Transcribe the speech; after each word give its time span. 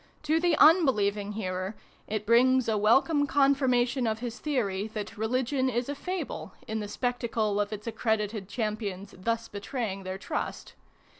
To 0.23 0.39
the 0.39 0.57
unbelieving 0.57 1.33
hearer 1.33 1.75
it 2.07 2.25
brings 2.25 2.67
a 2.67 2.75
welcome 2.75 3.27
confirmation 3.27 4.07
of 4.07 4.17
his 4.17 4.39
theory 4.39 4.87
that 4.95 5.15
religion 5.15 5.69
is 5.69 5.89
a 5.89 5.93
fable, 5.93 6.53
in 6.67 6.79
the 6.79 6.87
spectacle 6.87 7.61
of 7.61 7.71
its 7.71 7.85
accredited 7.85 8.49
champions 8.49 9.13
thus 9.15 9.47
betraying 9.47 10.01
their 10.01 10.17
trust. 10.17 10.73